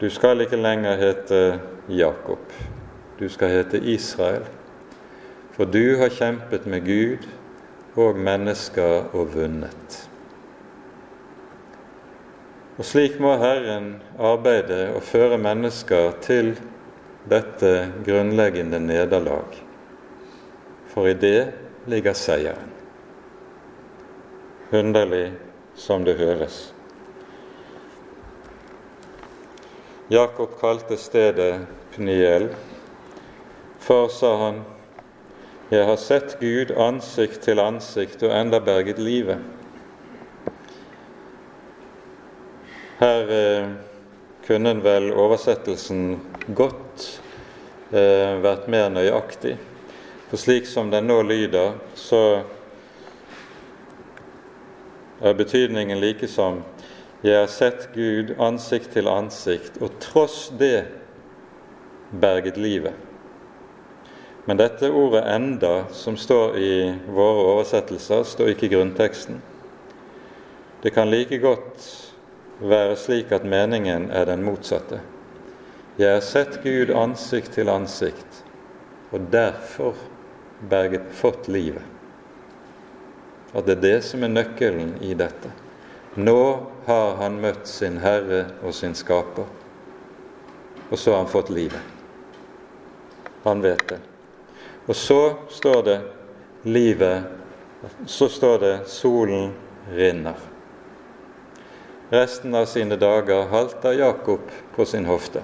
[0.00, 1.40] Du skal ikke lenger hete
[1.88, 2.52] Jakob,
[3.18, 4.44] du skal hete Israel.
[5.56, 7.24] For du har kjempet med Gud
[7.96, 10.00] og mennesker og vunnet.
[12.76, 16.58] Og slik må Herren arbeide og føre mennesker til
[17.30, 17.72] dette
[18.04, 19.64] grunnleggende nederlag
[20.96, 21.52] for i det
[21.92, 22.75] ligger seieren.
[24.70, 25.32] Underlig
[25.74, 26.72] som det høres.
[30.08, 32.48] Jakob kalte stedet Pniel.
[33.78, 34.58] For, sa han,
[35.70, 39.38] jeg har sett Gud ansikt til ansikt og enda berget livet.
[42.98, 43.70] Her eh,
[44.46, 46.16] kunne vel oversettelsen
[46.58, 47.06] godt
[47.94, 49.54] eh, vært mer nøyaktig.
[50.26, 52.22] For slik som den nå lyder, så
[55.20, 56.62] er betydningen like som
[57.24, 60.84] Jeg har sett Gud ansikt til ansikt, og tross det
[62.20, 62.92] berget livet.
[64.46, 69.42] Men dette ordet 'enda', som står i våre oversettelser, står ikke i grunnteksten.
[70.82, 72.12] Det kan like godt
[72.60, 75.00] være slik at meningen er den motsatte.
[75.98, 78.44] Jeg har sett Gud ansikt til ansikt,
[79.12, 79.94] og derfor
[80.70, 81.95] berget fått livet.
[83.52, 85.52] At det er det som er nøkkelen i dette.
[86.16, 86.40] Nå
[86.86, 89.46] har han møtt sin Herre og sin Skaper,
[90.88, 91.82] og så har han fått livet.
[93.44, 93.98] Han vet det.
[94.86, 95.20] Og så
[95.50, 95.96] står det
[96.62, 97.32] livet
[98.06, 99.52] Så står det solen
[99.94, 100.38] rinner.
[102.10, 104.40] Resten av sine dager halter Jakob
[104.74, 105.42] på sin hofte.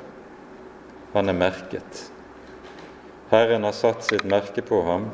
[1.12, 2.00] Han er merket.
[3.30, 5.10] Herren har satt sitt merke på ham.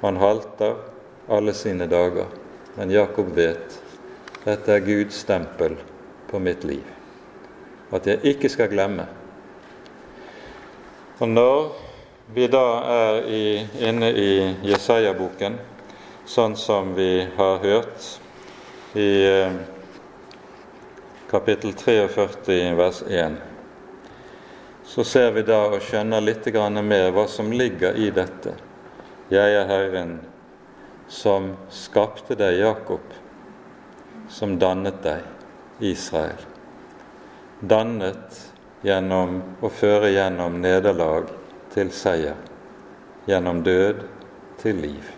[0.00, 0.76] Han halter
[1.30, 2.26] alle sine dager.
[2.74, 3.78] Men Jakob vet
[4.44, 5.76] dette er Guds stempel
[6.30, 6.84] på mitt liv.
[7.90, 9.04] At jeg ikke skal glemme.
[11.20, 11.66] Og når
[12.34, 12.64] vi da
[12.94, 13.44] er i,
[13.84, 14.32] inne i
[14.64, 15.58] Jesaja-boken,
[16.24, 18.06] sånn som vi har hørt
[18.96, 19.60] i eh,
[21.30, 23.36] kapittel 43 vers 1,
[24.86, 26.48] så ser vi da og skjønner litt
[26.82, 28.56] mer hva som ligger i dette.
[29.28, 30.18] Jeg er Herren
[31.10, 33.02] som skapte deg, Jakob,
[34.30, 35.26] som dannet deg,
[35.82, 36.38] Israel.
[37.60, 38.38] Dannet
[38.86, 41.26] gjennom å føre gjennom nederlag
[41.74, 42.38] til seier,
[43.26, 44.04] gjennom død
[44.62, 45.10] til liv.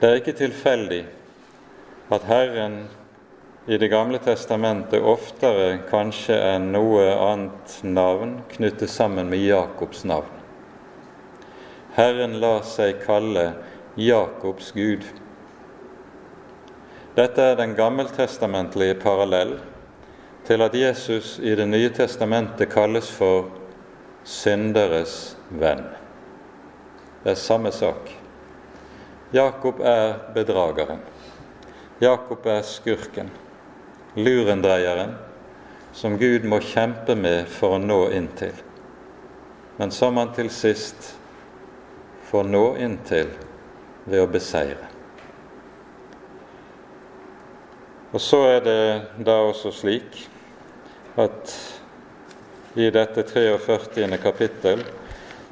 [0.00, 1.02] Det er ikke tilfeldig
[2.14, 2.86] at Herren
[3.68, 10.37] i Det gamle testamentet oftere kanskje enn noe annet navn knyttes sammen med Jakobs navn.
[11.98, 13.48] Herren lar seg kalle
[13.98, 15.02] Jakobs Gud.
[17.16, 19.56] Dette er den gammeltestamentlige parallell
[20.46, 23.50] til at Jesus i Det nye testamentet kalles for
[24.22, 25.82] synderes venn.
[27.24, 28.14] Det er samme sak.
[29.34, 31.02] Jakob er bedrageren.
[32.00, 33.34] Jakob er skurken
[34.14, 35.16] lurendreieren,
[35.92, 38.54] som Gud må kjempe med for å nå inn til,
[39.82, 41.16] men som han til sist
[42.30, 43.30] får nå inntil
[44.04, 44.88] ved å beseire.
[48.12, 48.80] Og så er det
[49.24, 50.22] da også slik
[51.20, 51.52] at
[52.78, 54.06] i dette 43.
[54.22, 54.84] kapittel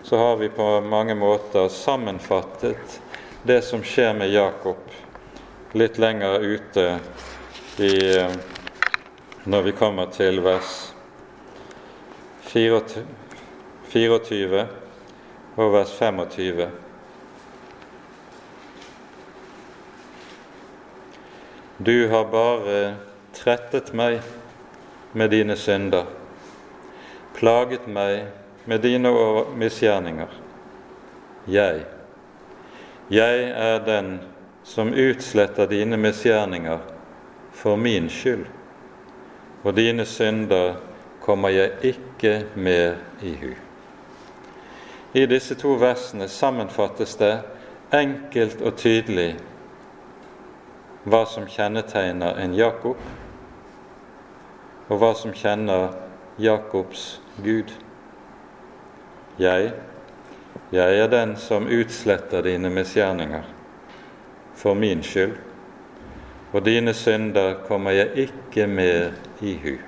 [0.06, 3.00] så har vi på mange måter sammenfattet
[3.42, 4.76] det som skjer med Jakob
[5.76, 6.86] litt lenger ute
[7.82, 7.96] i
[9.44, 10.92] når vi kommer til vers
[12.46, 14.66] 24
[15.56, 16.68] og vers 25.
[21.78, 22.80] Du har bare
[23.36, 24.20] trettet meg
[25.12, 26.04] med dine synder,
[27.36, 28.26] plaget meg
[28.64, 29.12] med dine
[29.56, 30.32] misgjerninger.
[31.46, 31.84] Jeg,
[33.10, 34.18] jeg er den
[34.64, 36.78] som utsletter dine misgjerninger
[37.52, 38.46] for min skyld
[39.66, 40.76] og dine synder
[41.20, 43.65] kommer jeg ikke mer i hu.
[45.16, 47.38] I disse to versene sammenfattes det
[47.96, 49.30] enkelt og tydelig
[51.08, 53.00] hva som kjennetegner en Jakob,
[54.90, 55.94] og hva som kjenner
[56.36, 57.06] Jakobs
[57.40, 57.72] Gud.
[59.40, 59.72] Jeg,
[60.76, 63.48] jeg er den som utsletter dine misgjerninger
[64.52, 65.38] for min skyld,
[66.52, 69.78] og dine synder kommer jeg ikke mer i hu.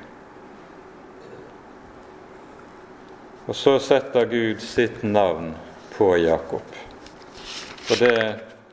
[3.48, 5.54] Og så setter Gud sitt navn
[5.94, 6.76] på Jakob.
[7.88, 8.18] Og det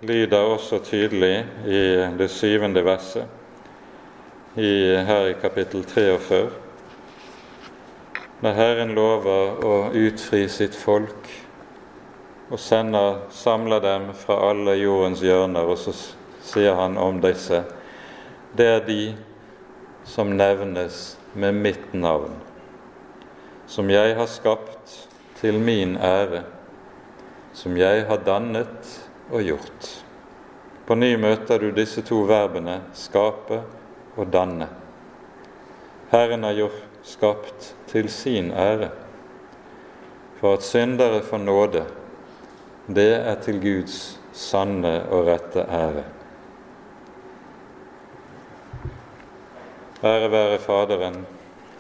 [0.04, 1.82] lyder også tydelig i
[2.20, 3.26] det syvende verset
[4.56, 6.42] i, her i kapittel 43.
[8.44, 11.32] Når Herren lover å utfri sitt folk
[12.52, 15.96] og sender, samler dem fra alle jordens hjørner, og så
[16.46, 17.64] sier han om disse
[18.56, 19.00] det er de
[20.08, 22.36] som nevnes med mitt navn,
[23.68, 24.96] som jeg har skapt
[25.40, 26.44] til min ære,
[27.54, 28.90] som jeg har dannet
[29.32, 29.92] og gjort.
[30.86, 33.62] På ny møter du disse to verbene skape
[34.16, 34.68] og danne.
[36.12, 38.92] Herren har gjort skapt til sin ære,
[40.40, 41.86] for at syndere får nåde.
[42.88, 46.04] Det er til Guds sanne og rette ære.
[50.06, 51.26] Ære være Faderen